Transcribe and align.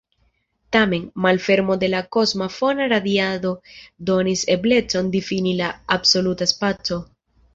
Tamen, 0.75 1.03
malfermo 1.25 1.75
de 1.83 1.89
la 1.93 1.99
kosma 2.17 2.47
fona 2.55 2.87
radiado 2.95 3.51
donis 4.09 4.43
eblecon 4.55 5.11
difini 5.19 5.55
la 5.61 5.71
absoluta 5.99 6.51
spaco. 6.53 6.99